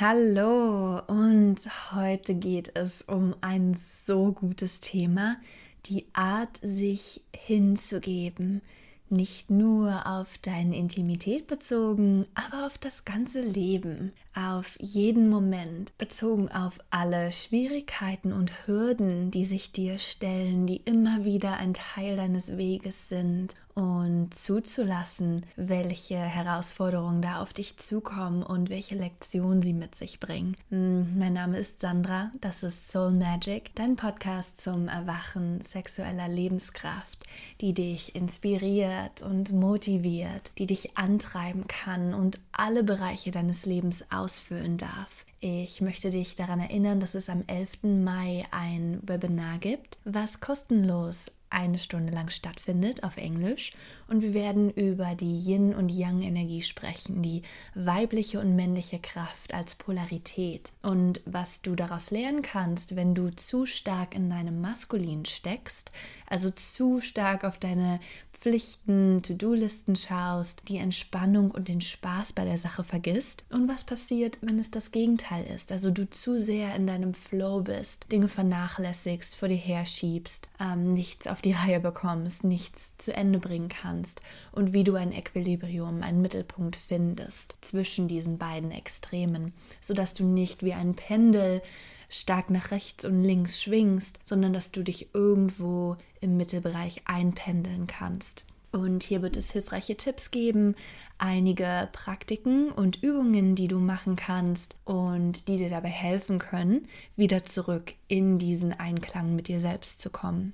[0.00, 1.58] Hallo und
[1.92, 5.36] heute geht es um ein so gutes Thema,
[5.84, 8.62] die Art, sich hinzugeben,
[9.10, 16.50] nicht nur auf deine Intimität bezogen, aber auf das ganze Leben, auf jeden Moment, bezogen
[16.50, 22.56] auf alle Schwierigkeiten und Hürden, die sich dir stellen, die immer wieder ein Teil deines
[22.56, 29.94] Weges sind und zuzulassen, welche Herausforderungen da auf dich zukommen und welche Lektionen sie mit
[29.94, 30.56] sich bringen.
[30.70, 37.24] Hm, mein Name ist Sandra, das ist Soul Magic, dein Podcast zum Erwachen sexueller Lebenskraft,
[37.60, 44.78] die dich inspiriert und motiviert, die dich antreiben kann und alle Bereiche deines Lebens ausfüllen
[44.78, 45.24] darf.
[45.40, 47.82] Ich möchte dich daran erinnern, dass es am 11.
[47.82, 53.72] Mai ein Webinar gibt, was kostenlos eine Stunde lang stattfindet auf Englisch.
[54.08, 57.42] Und wir werden über die Yin und Yang Energie sprechen, die
[57.74, 60.72] weibliche und männliche Kraft als Polarität.
[60.82, 65.92] Und was du daraus lernen kannst, wenn du zu stark in deinem Maskulin steckst,
[66.28, 68.00] also zu stark auf deine
[68.40, 73.44] Pflichten, To-Do-Listen schaust, die Entspannung und den Spaß bei der Sache vergisst.
[73.50, 77.60] Und was passiert, wenn es das Gegenteil ist, also du zu sehr in deinem Flow
[77.60, 83.38] bist, Dinge vernachlässigst, vor dir herschiebst, ähm, nichts auf die Reihe bekommst, nichts zu Ende
[83.38, 84.20] bringen kannst
[84.52, 90.62] und wie du ein Equilibrium, einen Mittelpunkt findest zwischen diesen beiden Extremen, sodass du nicht
[90.62, 91.62] wie ein Pendel
[92.08, 98.46] stark nach rechts und links schwingst, sondern dass du dich irgendwo im Mittelbereich einpendeln kannst.
[98.72, 100.76] Und hier wird es hilfreiche Tipps geben,
[101.18, 107.42] einige Praktiken und Übungen, die du machen kannst und die dir dabei helfen können, wieder
[107.42, 110.52] zurück in diesen Einklang mit dir selbst zu kommen.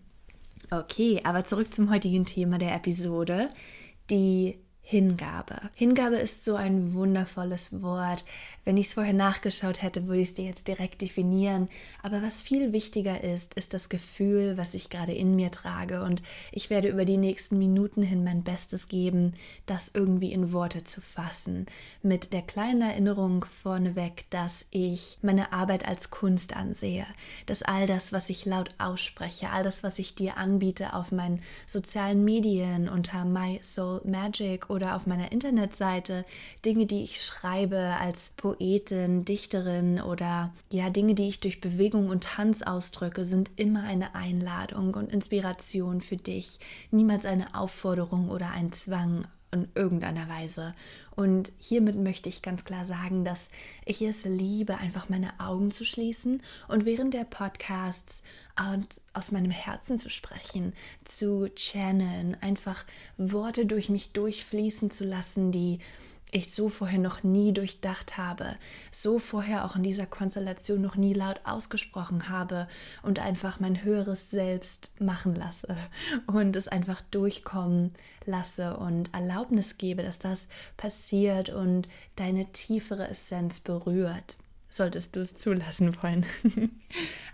[0.71, 3.51] Okay, aber zurück zum heutigen Thema der Episode,
[4.11, 5.57] die Hingabe.
[5.75, 8.25] Hingabe ist so ein wundervolles Wort.
[8.65, 11.69] Wenn ich es vorher nachgeschaut hätte, würde ich es dir jetzt direkt definieren.
[12.05, 16.05] Aber was viel wichtiger ist, ist das Gefühl, was ich gerade in mir trage.
[16.05, 19.35] Und ich werde über die nächsten Minuten hin mein Bestes geben,
[19.67, 21.67] das irgendwie in Worte zu fassen.
[22.03, 27.07] Mit der kleinen Erinnerung vorneweg, dass ich meine Arbeit als Kunst ansehe.
[27.47, 31.43] Dass all das, was ich laut ausspreche, all das, was ich dir anbiete auf meinen
[31.67, 36.25] sozialen Medien unter My Soul Magic oder auf meiner Internetseite,
[36.65, 42.25] Dinge, die ich schreibe als Poetin, Dichterin oder ja, Dinge, die ich durch Bewegung und
[42.25, 46.61] Tanz ausdrücke, sind immer eine Einladung und Inspiration für dich.
[46.91, 50.75] Niemals eine Aufforderung oder ein Zwang in irgendeiner Weise.
[51.17, 53.49] Und hiermit möchte ich ganz klar sagen, dass
[53.87, 58.23] ich es liebe, einfach meine Augen zu schließen und während der Podcasts
[59.15, 62.85] aus meinem Herzen zu sprechen, zu channeln, einfach
[63.17, 65.79] Worte durch mich durchfließen zu lassen, die
[66.33, 68.57] ich so vorher noch nie durchdacht habe,
[68.91, 72.69] so vorher auch in dieser Konstellation noch nie laut ausgesprochen habe
[73.03, 75.77] und einfach mein höheres Selbst machen lasse
[76.27, 77.93] und es einfach durchkommen
[78.25, 84.37] lasse und Erlaubnis gebe, dass das passiert und deine tiefere Essenz berührt.
[84.69, 86.27] Solltest du es zulassen wollen.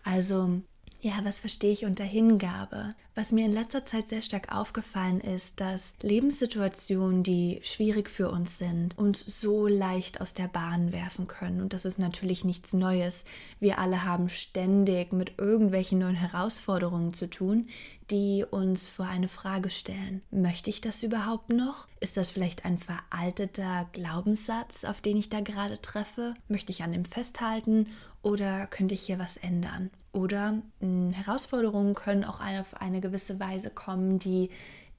[0.04, 0.62] also
[1.02, 2.94] ja, was verstehe ich unter Hingabe?
[3.16, 8.56] Was mir in letzter Zeit sehr stark aufgefallen ist, dass Lebenssituationen, die schwierig für uns
[8.56, 11.60] sind, uns so leicht aus der Bahn werfen können.
[11.60, 13.24] Und das ist natürlich nichts Neues.
[13.58, 17.68] Wir alle haben ständig mit irgendwelchen neuen Herausforderungen zu tun,
[18.12, 20.22] die uns vor eine Frage stellen.
[20.30, 21.88] Möchte ich das überhaupt noch?
[21.98, 26.34] Ist das vielleicht ein veralteter Glaubenssatz, auf den ich da gerade treffe?
[26.46, 27.88] Möchte ich an dem festhalten
[28.22, 29.90] oder könnte ich hier was ändern?
[30.12, 34.50] Oder mh, hm, Herausforderungen können auch auf eine gewisse Weise kommen, die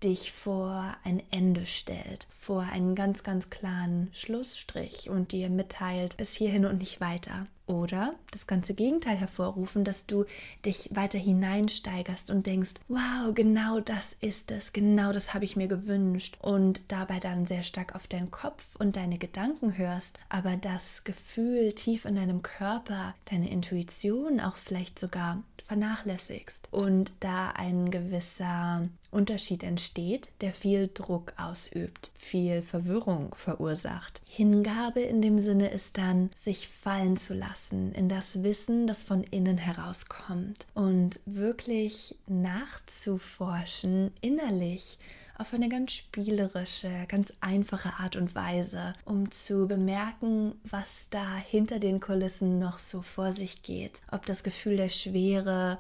[0.03, 6.35] dich vor ein Ende stellt, vor einen ganz, ganz klaren Schlussstrich und dir mitteilt, bis
[6.35, 7.47] hierhin und nicht weiter.
[7.65, 10.25] Oder das ganze Gegenteil hervorrufen, dass du
[10.65, 15.69] dich weiter hineinsteigerst und denkst, wow, genau das ist es, genau das habe ich mir
[15.69, 21.05] gewünscht und dabei dann sehr stark auf deinen Kopf und deine Gedanken hörst, aber das
[21.05, 28.89] Gefühl tief in deinem Körper, deine Intuition auch vielleicht sogar vernachlässigst und da ein gewisser
[29.09, 34.21] Unterschied entsteht, der viel Druck ausübt, viel Verwirrung verursacht.
[34.27, 39.23] Hingabe in dem Sinne ist dann, sich fallen zu lassen in das Wissen, das von
[39.23, 44.97] innen herauskommt und wirklich nachzuforschen innerlich
[45.37, 51.79] auf eine ganz spielerische, ganz einfache Art und Weise, um zu bemerken, was da hinter
[51.79, 54.01] den Kulissen noch so vor sich geht.
[54.11, 55.79] Ob das Gefühl der Schwere,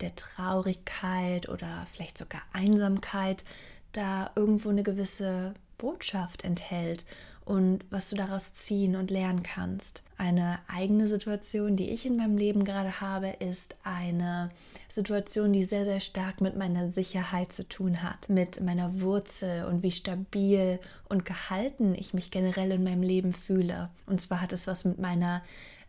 [0.00, 3.44] der Traurigkeit oder vielleicht sogar Einsamkeit
[3.92, 7.04] da irgendwo eine gewisse Botschaft enthält
[7.44, 10.02] und was du daraus ziehen und lernen kannst.
[10.16, 14.50] Eine eigene Situation, die ich in meinem Leben gerade habe, ist eine
[14.88, 19.82] Situation, die sehr, sehr stark mit meiner Sicherheit zu tun hat, mit meiner Wurzel und
[19.82, 20.78] wie stabil
[21.08, 23.90] und gehalten ich mich generell in meinem Leben fühle.
[24.06, 25.42] Und zwar hat es was mit meiner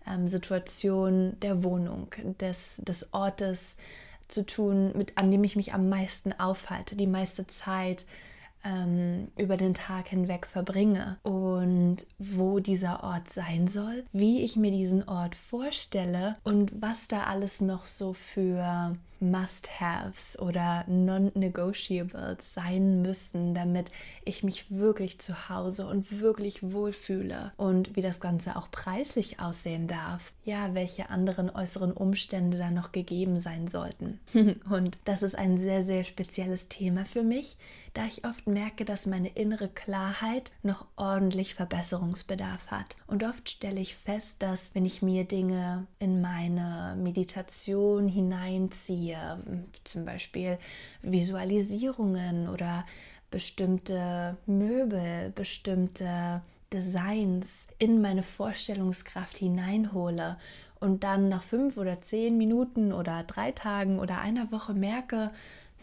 [0.08, 2.08] ähm, Situation der Wohnung,
[2.40, 3.78] des, des Ortes
[4.28, 8.06] zu tun, mit, an dem ich mich am meisten aufhalte, die meiste Zeit
[8.64, 14.72] ähm, über den Tag hinweg verbringe und wo dieser Ort sein soll, wie ich mir
[14.72, 18.96] diesen Ort vorstelle und was da alles noch so für
[19.32, 23.92] Must-Haves oder Non-Negotiables sein müssen, damit
[24.26, 29.88] ich mich wirklich zu Hause und wirklich wohlfühle und wie das Ganze auch preislich aussehen
[29.88, 30.34] darf.
[30.46, 34.20] Ja, welche anderen äußeren Umstände da noch gegeben sein sollten.
[34.70, 37.58] und das ist ein sehr, sehr spezielles Thema für mich,
[37.94, 42.96] da ich oft merke, dass meine innere Klarheit noch ordentlich Verbesserungsbedarf hat.
[43.06, 49.13] Und oft stelle ich fest, dass wenn ich mir Dinge in meine Meditation hineinziehe,
[49.84, 50.58] zum Beispiel
[51.02, 52.86] Visualisierungen oder
[53.32, 60.38] bestimmte Möbel, bestimmte Designs in meine Vorstellungskraft hineinhole
[60.80, 65.32] und dann nach fünf oder zehn Minuten oder drei Tagen oder einer Woche merke,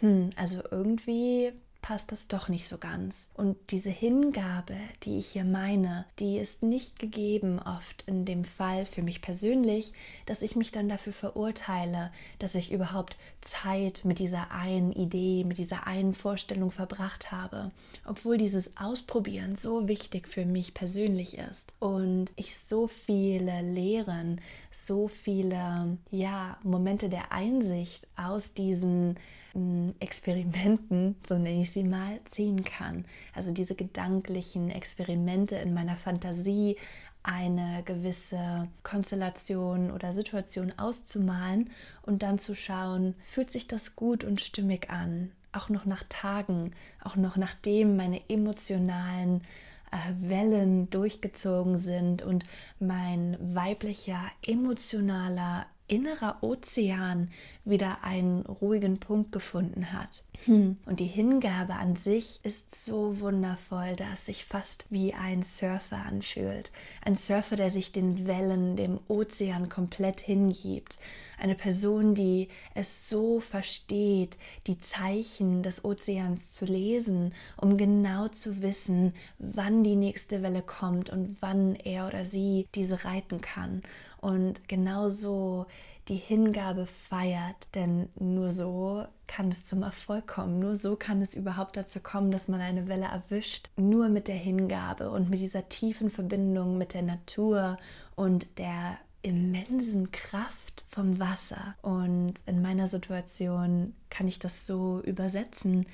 [0.00, 3.28] hm, also irgendwie passt das doch nicht so ganz.
[3.34, 8.86] Und diese Hingabe, die ich hier meine, die ist nicht gegeben oft in dem Fall
[8.86, 9.92] für mich persönlich,
[10.26, 15.58] dass ich mich dann dafür verurteile, dass ich überhaupt Zeit mit dieser einen Idee, mit
[15.58, 17.70] dieser einen Vorstellung verbracht habe,
[18.06, 24.40] obwohl dieses Ausprobieren so wichtig für mich persönlich ist und ich so viele Lehren,
[24.70, 29.16] so viele ja, Momente der Einsicht aus diesen
[29.98, 33.04] Experimenten, so nenne ich sie mal, ziehen kann.
[33.34, 36.76] Also diese gedanklichen Experimente in meiner Fantasie,
[37.22, 41.70] eine gewisse Konstellation oder Situation auszumalen
[42.02, 46.70] und dann zu schauen, fühlt sich das gut und stimmig an, auch noch nach Tagen,
[47.04, 49.42] auch noch nachdem meine emotionalen
[49.90, 52.44] äh, Wellen durchgezogen sind und
[52.78, 57.30] mein weiblicher, emotionaler innerer Ozean
[57.64, 60.24] wieder einen ruhigen Punkt gefunden hat.
[60.44, 60.78] Hm.
[60.86, 65.98] Und die Hingabe an sich ist so wundervoll, dass es sich fast wie ein Surfer
[65.98, 66.70] anfühlt.
[67.04, 70.98] Ein Surfer, der sich den Wellen, dem Ozean komplett hingibt.
[71.38, 78.62] Eine Person, die es so versteht, die Zeichen des Ozeans zu lesen, um genau zu
[78.62, 83.82] wissen, wann die nächste Welle kommt und wann er oder sie diese reiten kann
[84.20, 85.66] und genauso
[86.08, 91.34] die Hingabe feiert, denn nur so kann es zum Erfolg kommen, nur so kann es
[91.34, 95.68] überhaupt dazu kommen, dass man eine Welle erwischt, nur mit der Hingabe und mit dieser
[95.68, 97.78] tiefen Verbindung mit der Natur
[98.16, 101.76] und der immensen Kraft vom Wasser.
[101.82, 105.86] Und in meiner Situation kann ich das so übersetzen,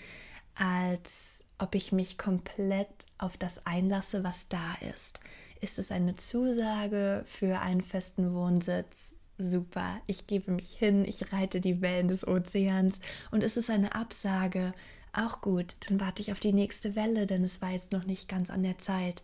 [0.55, 2.89] als ob ich mich komplett
[3.19, 5.21] auf das einlasse, was da ist.
[5.61, 9.15] Ist es eine Zusage für einen festen Wohnsitz?
[9.39, 12.99] Super, ich gebe mich hin, ich reite die Wellen des Ozeans.
[13.31, 14.73] Und ist es eine Absage?
[15.13, 18.29] Auch gut, dann warte ich auf die nächste Welle, denn es war jetzt noch nicht
[18.29, 19.23] ganz an der Zeit.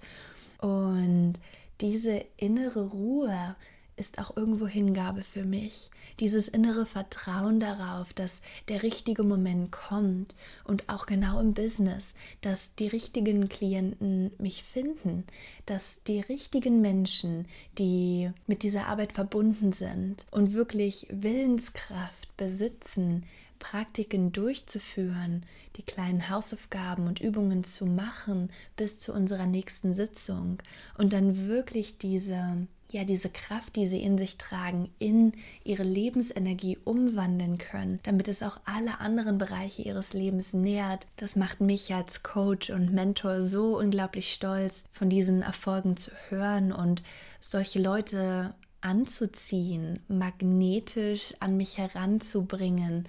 [0.59, 1.35] Und
[1.81, 3.57] diese innere Ruhe,
[4.03, 5.89] ist auch irgendwo Hingabe für mich.
[6.19, 12.75] Dieses innere Vertrauen darauf, dass der richtige Moment kommt und auch genau im Business, dass
[12.75, 15.23] die richtigen Klienten mich finden,
[15.67, 17.47] dass die richtigen Menschen,
[17.79, 23.25] die mit dieser Arbeit verbunden sind und wirklich Willenskraft besitzen,
[23.61, 30.61] Praktiken durchzuführen, die kleinen Hausaufgaben und Übungen zu machen bis zu unserer nächsten Sitzung
[30.99, 35.33] und dann wirklich diese ja diese Kraft, die sie in sich tragen, in
[35.65, 41.07] ihre Lebensenergie umwandeln können, damit es auch alle anderen Bereiche ihres Lebens nährt.
[41.17, 46.73] Das macht mich als Coach und Mentor so unglaublich stolz, von diesen Erfolgen zu hören
[46.73, 47.03] und
[47.41, 53.07] solche Leute anzuziehen, magnetisch an mich heranzubringen,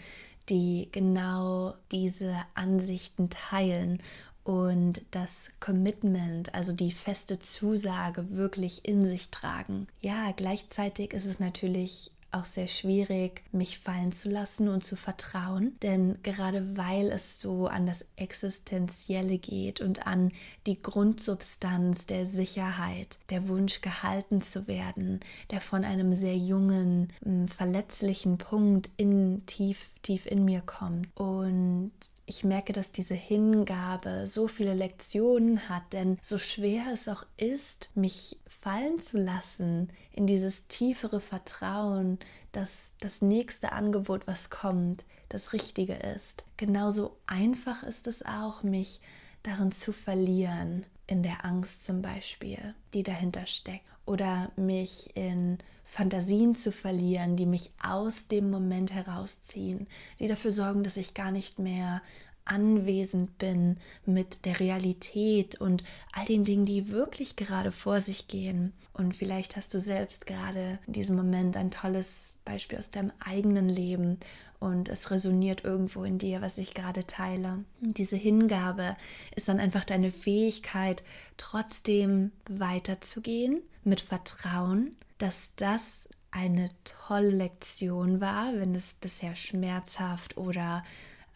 [0.50, 4.02] die genau diese Ansichten teilen
[4.44, 9.88] und das Commitment, also die feste Zusage wirklich in sich tragen.
[10.02, 15.78] Ja, gleichzeitig ist es natürlich auch sehr schwierig, mich fallen zu lassen und zu vertrauen.
[15.82, 20.32] Denn gerade weil es so an das Existenzielle geht und an
[20.66, 25.20] die Grundsubstanz der Sicherheit, der Wunsch gehalten zu werden,
[25.52, 27.12] der von einem sehr jungen,
[27.48, 31.08] verletzlichen Punkt in tief, tief in mir kommt.
[31.16, 31.92] Und
[32.26, 37.92] ich merke, dass diese Hingabe so viele Lektionen hat, denn so schwer es auch ist,
[37.96, 42.18] mich fallen zu lassen in dieses tiefere Vertrauen,
[42.54, 46.46] dass das nächste Angebot, was kommt, das Richtige ist.
[46.56, 49.02] Genauso einfach ist es auch, mich
[49.42, 56.56] darin zu verlieren, in der Angst zum Beispiel, die dahinter steckt, oder mich in Fantasien
[56.56, 59.88] zu verlieren, die mich aus dem Moment herausziehen,
[60.20, 62.02] die dafür sorgen, dass ich gar nicht mehr
[62.46, 68.74] anwesend bin mit der Realität und all den Dingen, die wirklich gerade vor sich gehen.
[68.94, 73.70] Und vielleicht hast du selbst gerade in diesem Moment ein tolles Beispiel aus deinem eigenen
[73.70, 74.20] Leben
[74.64, 77.66] und es resoniert irgendwo in dir, was ich gerade teile.
[77.82, 78.96] Und diese Hingabe
[79.36, 81.04] ist dann einfach deine Fähigkeit,
[81.36, 90.84] trotzdem weiterzugehen mit Vertrauen, dass das eine tolle Lektion war, wenn es bisher schmerzhaft oder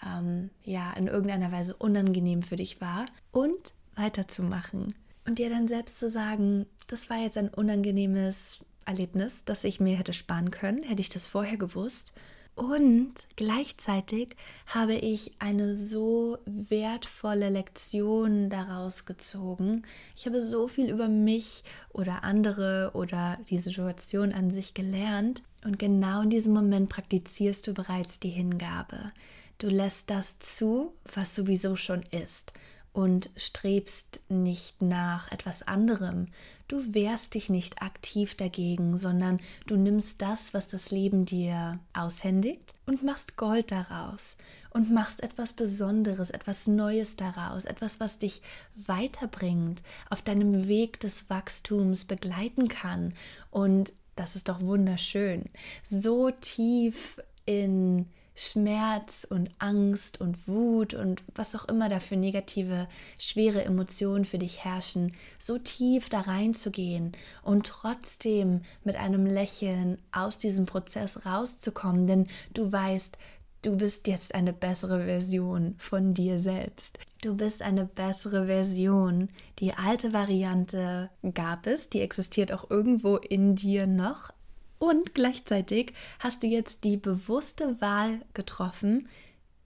[0.06, 4.88] ähm, ja in irgendeiner Weise unangenehm für dich war und weiterzumachen
[5.28, 9.98] und dir dann selbst zu sagen, das war jetzt ein unangenehmes Erlebnis, das ich mir
[9.98, 12.14] hätte sparen können, hätte ich das vorher gewusst.
[12.56, 14.36] Und gleichzeitig
[14.66, 19.84] habe ich eine so wertvolle Lektion daraus gezogen.
[20.16, 25.44] Ich habe so viel über mich oder andere oder die Situation an sich gelernt.
[25.64, 29.12] Und genau in diesem Moment praktizierst du bereits die Hingabe.
[29.60, 32.54] Du lässt das zu, was sowieso schon ist
[32.94, 36.28] und strebst nicht nach etwas anderem.
[36.68, 42.76] Du wehrst dich nicht aktiv dagegen, sondern du nimmst das, was das Leben dir aushändigt
[42.86, 44.38] und machst Gold daraus
[44.72, 48.42] und machst etwas Besonderes, etwas Neues daraus, etwas, was dich
[48.76, 53.14] weiterbringt, auf deinem Weg des Wachstums begleiten kann.
[53.50, 55.46] Und das ist doch wunderschön.
[55.84, 58.08] So tief in
[58.40, 64.38] Schmerz und Angst und Wut und was auch immer da für negative, schwere Emotionen für
[64.38, 72.06] dich herrschen, so tief da reinzugehen und trotzdem mit einem Lächeln aus diesem Prozess rauszukommen,
[72.06, 73.18] denn du weißt,
[73.64, 77.00] du bist jetzt eine bessere Version von dir selbst.
[77.22, 79.30] Du bist eine bessere Version.
[79.58, 84.32] Die alte Variante gab es, die existiert auch irgendwo in dir noch,
[84.80, 89.08] und gleichzeitig hast du jetzt die bewusste Wahl getroffen,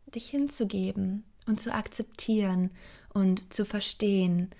[0.08, 2.72] dich hinzugeben und zu akzeptieren
[3.14, 4.52] und zu verstehen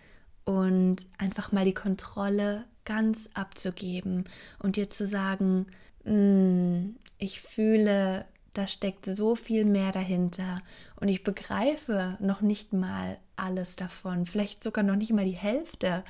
[0.46, 4.26] und einfach mal die Kontrolle ganz abzugeben
[4.60, 5.68] und dir zu sagen,
[6.04, 10.62] mm, ich fühle, da steckt so viel mehr dahinter
[11.00, 16.04] und ich begreife noch nicht mal alles davon, vielleicht sogar noch nicht mal die Hälfte.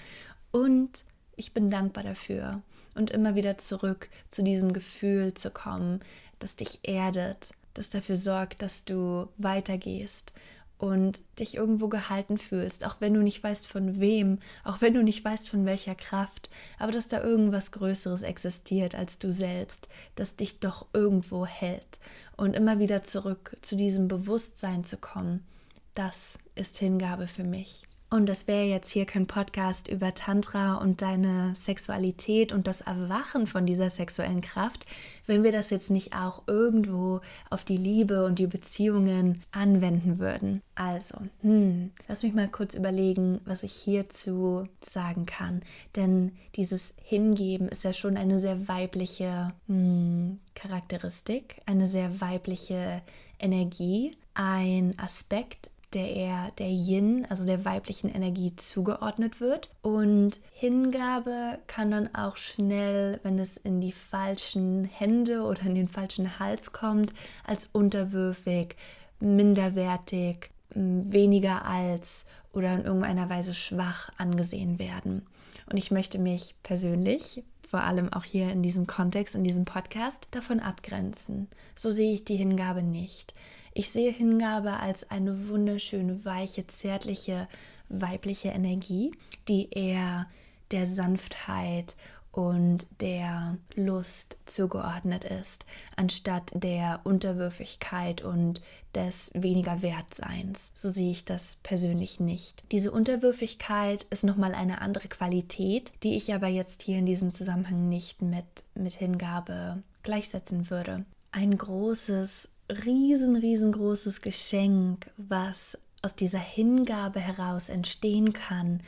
[0.51, 1.03] Und
[1.35, 2.61] ich bin dankbar dafür
[2.95, 6.01] und immer wieder zurück zu diesem Gefühl zu kommen,
[6.39, 10.33] das dich erdet, das dafür sorgt, dass du weitergehst
[10.77, 15.03] und dich irgendwo gehalten fühlst, auch wenn du nicht weißt von wem, auch wenn du
[15.03, 20.35] nicht weißt von welcher Kraft, aber dass da irgendwas Größeres existiert als du selbst, das
[20.35, 21.99] dich doch irgendwo hält
[22.35, 25.45] und immer wieder zurück zu diesem Bewusstsein zu kommen,
[25.93, 27.83] das ist Hingabe für mich.
[28.13, 33.47] Und das wäre jetzt hier kein Podcast über Tantra und deine Sexualität und das Erwachen
[33.47, 34.85] von dieser sexuellen Kraft,
[35.27, 40.61] wenn wir das jetzt nicht auch irgendwo auf die Liebe und die Beziehungen anwenden würden.
[40.75, 45.61] Also, hm, lass mich mal kurz überlegen, was ich hierzu sagen kann.
[45.95, 53.03] Denn dieses Hingeben ist ja schon eine sehr weibliche hm, Charakteristik, eine sehr weibliche
[53.39, 59.69] Energie, ein Aspekt, der eher der Yin, also der weiblichen Energie zugeordnet wird.
[59.81, 65.87] Und Hingabe kann dann auch schnell, wenn es in die falschen Hände oder in den
[65.87, 67.13] falschen Hals kommt,
[67.45, 68.75] als unterwürfig,
[69.19, 75.25] minderwertig, weniger als oder in irgendeiner Weise schwach angesehen werden.
[75.69, 80.27] Und ich möchte mich persönlich vor allem auch hier in diesem Kontext, in diesem Podcast,
[80.31, 81.47] davon abgrenzen.
[81.73, 83.33] So sehe ich die Hingabe nicht.
[83.73, 87.47] Ich sehe Hingabe als eine wunderschöne, weiche, zärtliche,
[87.87, 89.13] weibliche Energie,
[89.47, 90.27] die eher
[90.71, 91.95] der Sanftheit
[92.31, 98.61] und der Lust zugeordnet ist, anstatt der Unterwürfigkeit und
[98.95, 100.71] des weniger Wertseins.
[100.75, 102.63] So sehe ich das persönlich nicht.
[102.71, 107.89] Diese Unterwürfigkeit ist nochmal eine andere Qualität, die ich aber jetzt hier in diesem Zusammenhang
[107.89, 108.45] nicht mit,
[108.75, 111.05] mit Hingabe gleichsetzen würde.
[111.31, 112.49] Ein großes,
[112.85, 118.81] riesen, riesengroßes Geschenk, was aus dieser Hingabe heraus entstehen kann,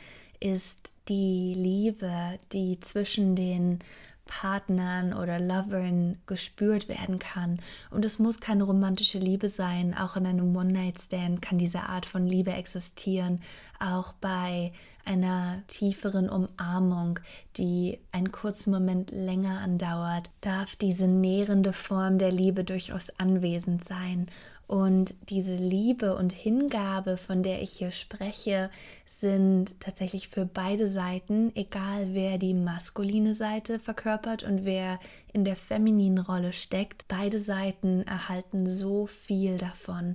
[0.44, 3.78] ist die Liebe, die zwischen den
[4.26, 7.60] Partnern oder Lovern gespürt werden kann.
[7.90, 9.94] Und es muss keine romantische Liebe sein.
[9.96, 13.40] Auch in einem One-Night-Stand kann diese Art von Liebe existieren.
[13.80, 14.72] Auch bei
[15.04, 17.20] einer tieferen Umarmung,
[17.56, 24.26] die einen kurzen Moment länger andauert, darf diese nährende Form der Liebe durchaus anwesend sein.
[24.66, 28.70] Und diese Liebe und Hingabe, von der ich hier spreche,
[29.04, 34.98] sind tatsächlich für beide Seiten, egal wer die maskuline Seite verkörpert und wer
[35.32, 40.14] in der femininen Rolle steckt, beide Seiten erhalten so viel davon.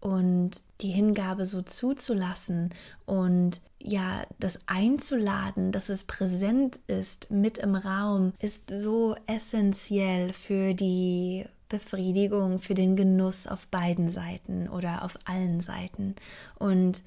[0.00, 2.70] Und die Hingabe so zuzulassen
[3.04, 10.72] und ja, das einzuladen, dass es präsent ist mit im Raum, ist so essentiell für
[10.72, 16.14] die Befriedigung, für den Genuss auf beiden Seiten oder auf allen Seiten.
[16.58, 17.02] Und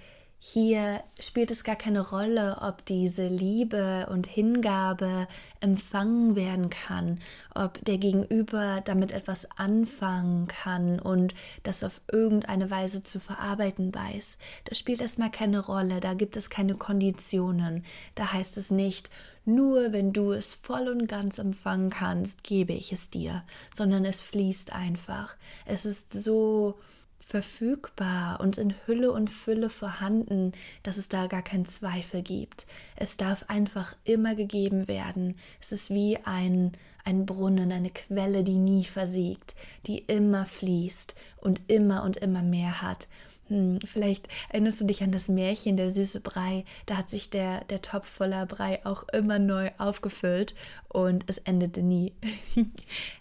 [0.45, 5.29] hier spielt es gar keine Rolle, ob diese Liebe und Hingabe
[5.61, 7.21] empfangen werden kann,
[7.55, 11.33] ob der Gegenüber damit etwas anfangen kann und
[11.63, 14.37] das auf irgendeine Weise zu verarbeiten weiß.
[14.65, 17.85] Das spielt erstmal keine Rolle, da gibt es keine Konditionen.
[18.15, 19.09] Da heißt es nicht,
[19.45, 24.21] nur wenn du es voll und ganz empfangen kannst, gebe ich es dir, sondern es
[24.21, 25.37] fließt einfach.
[25.65, 26.75] Es ist so
[27.25, 30.51] verfügbar und in Hülle und Fülle vorhanden,
[30.83, 32.67] dass es da gar keinen Zweifel gibt.
[32.95, 35.37] Es darf einfach immer gegeben werden.
[35.61, 36.73] Es ist wie ein,
[37.05, 39.55] ein Brunnen, eine Quelle, die nie versiegt,
[39.87, 43.07] die immer fließt und immer und immer mehr hat.
[43.47, 46.63] Hm, vielleicht erinnerst du dich an das Märchen, der süße Brei.
[46.85, 50.55] Da hat sich der, der Topf voller Brei auch immer neu aufgefüllt
[50.87, 52.13] und es endete nie.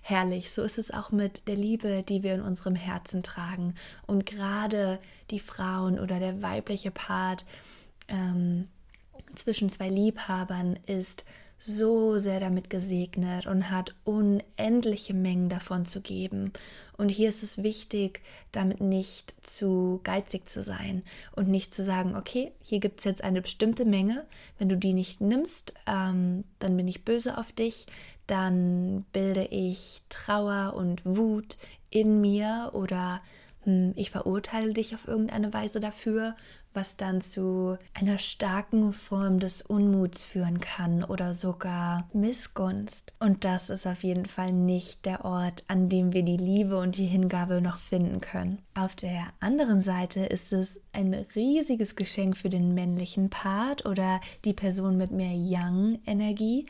[0.02, 3.74] Herrlich, so ist es auch mit der Liebe, die wir in unserem Herzen tragen.
[4.06, 5.00] Und gerade
[5.30, 7.44] die Frauen oder der weibliche Part
[8.08, 8.68] ähm,
[9.34, 11.24] zwischen zwei Liebhabern ist
[11.64, 16.52] so sehr damit gesegnet und hat unendliche Mengen davon zu geben.
[16.98, 21.04] Und hier ist es wichtig, damit nicht zu geizig zu sein
[21.36, 24.26] und nicht zu sagen, okay, hier gibt es jetzt eine bestimmte Menge,
[24.58, 27.86] wenn du die nicht nimmst, ähm, dann bin ich böse auf dich,
[28.26, 31.58] dann bilde ich Trauer und Wut
[31.90, 33.22] in mir oder
[33.62, 36.34] hm, ich verurteile dich auf irgendeine Weise dafür,
[36.74, 43.12] was dann zu einer starken Form des Unmuts führen kann oder sogar Missgunst.
[43.18, 46.96] Und das ist auf jeden Fall nicht der Ort, an dem wir die Liebe und
[46.96, 48.60] die Hingabe noch finden können.
[48.74, 54.54] Auf der anderen Seite ist es ein riesiges Geschenk für den männlichen Part oder die
[54.54, 56.66] Person mit mehr Yang-Energie.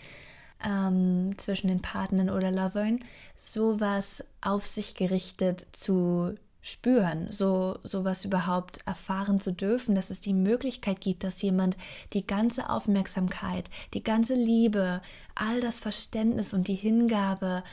[0.65, 3.01] Ähm, zwischen den Partnern oder Lovern,
[3.35, 10.33] sowas auf sich gerichtet zu spüren, so sowas überhaupt erfahren zu dürfen, dass es die
[10.33, 11.77] Möglichkeit gibt, dass jemand
[12.13, 15.03] die ganze Aufmerksamkeit, die ganze Liebe,
[15.35, 17.65] all das Verständnis und die Hingabe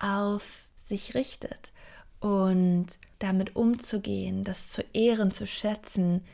[0.00, 1.72] auf sich richtet
[2.20, 2.86] und
[3.18, 6.24] damit umzugehen, das zu ehren, zu schätzen,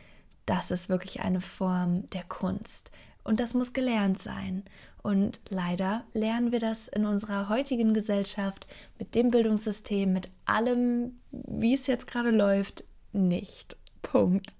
[0.46, 2.90] das ist wirklich eine Form der Kunst.
[3.24, 4.62] Und das muss gelernt sein.
[5.04, 8.66] Und leider lernen wir das in unserer heutigen Gesellschaft
[8.98, 13.76] mit dem Bildungssystem, mit allem, wie es jetzt gerade läuft, nicht.
[14.00, 14.54] Punkt.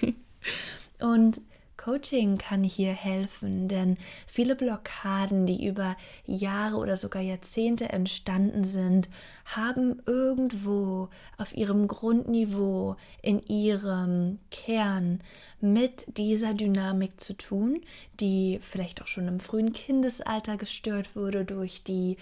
[1.00, 1.40] Und
[1.78, 9.08] Coaching kann hier helfen, denn viele Blockaden, die über Jahre oder sogar Jahrzehnte entstanden sind,
[9.46, 15.20] haben irgendwo auf ihrem Grundniveau, in ihrem Kern
[15.60, 17.80] mit dieser Dynamik zu tun,
[18.20, 22.18] die vielleicht auch schon im frühen Kindesalter gestört wurde durch die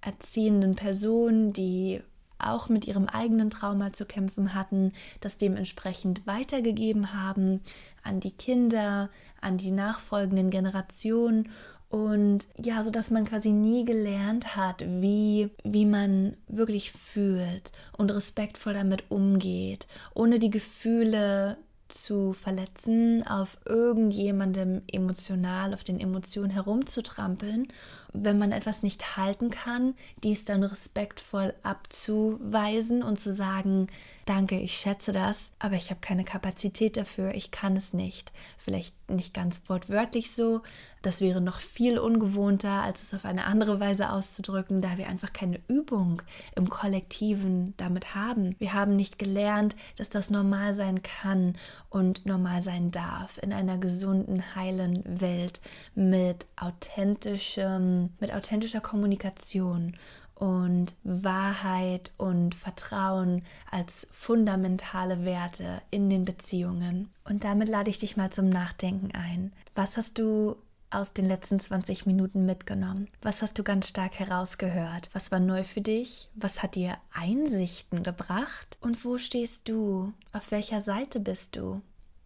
[0.00, 2.00] erziehenden Personen, die
[2.42, 7.60] auch mit ihrem eigenen Trauma zu kämpfen hatten, das dementsprechend weitergegeben haben
[8.02, 9.10] an die Kinder,
[9.40, 11.50] an die nachfolgenden Generationen.
[11.88, 18.12] Und ja, so dass man quasi nie gelernt hat, wie, wie man wirklich fühlt und
[18.12, 21.56] respektvoll damit umgeht, ohne die Gefühle
[21.90, 27.68] zu verletzen, auf irgendjemandem emotional, auf den Emotionen herumzutrampeln.
[28.12, 33.88] Wenn man etwas nicht halten kann, dies dann respektvoll abzuweisen und zu sagen,
[34.26, 38.32] danke, ich schätze das, aber ich habe keine Kapazität dafür, ich kann es nicht.
[38.58, 40.62] Vielleicht nicht ganz wortwörtlich so,
[41.02, 45.32] das wäre noch viel ungewohnter, als es auf eine andere Weise auszudrücken, da wir einfach
[45.32, 46.22] keine Übung
[46.54, 48.54] im Kollektiven damit haben.
[48.58, 51.56] Wir haben nicht gelernt, dass das normal sein kann
[51.88, 55.60] und normal sein darf in einer gesunden, heilen Welt
[55.94, 59.96] mit authentischem mit authentischer Kommunikation.
[60.40, 67.10] Und Wahrheit und Vertrauen als fundamentale Werte in den Beziehungen.
[67.24, 69.52] Und damit lade ich dich mal zum Nachdenken ein.
[69.74, 70.56] Was hast du
[70.90, 73.08] aus den letzten 20 Minuten mitgenommen?
[73.20, 75.10] Was hast du ganz stark herausgehört?
[75.12, 76.30] Was war neu für dich?
[76.34, 78.78] Was hat dir Einsichten gebracht?
[78.80, 80.12] Und wo stehst du?
[80.32, 81.82] Auf welcher Seite bist du?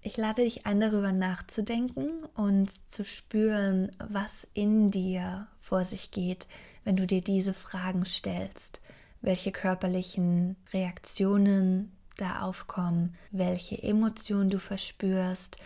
[0.07, 6.47] Ich lade dich ein, darüber nachzudenken und zu spüren, was in dir vor sich geht,
[6.85, 8.83] wenn du dir diese Fragen stellst.
[9.23, 15.57] Welche körperlichen Reaktionen da aufkommen, welche Emotionen du verspürst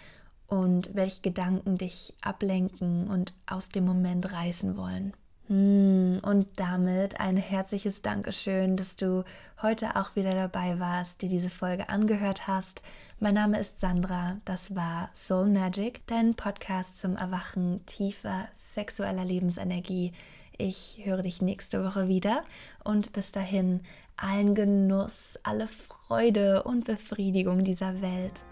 [0.46, 5.14] und welche Gedanken dich ablenken und aus dem Moment reißen wollen.
[5.48, 9.24] Hm, und damit ein herzliches Dankeschön, dass du
[9.62, 12.82] heute auch wieder dabei warst, dir diese Folge angehört hast.
[13.20, 20.12] Mein Name ist Sandra, das war Soul Magic, dein Podcast zum Erwachen tiefer sexueller Lebensenergie.
[20.56, 22.44] Ich höre dich nächste Woche wieder
[22.84, 23.80] und bis dahin
[24.16, 28.44] allen Genuss, alle Freude und Befriedigung dieser Welt.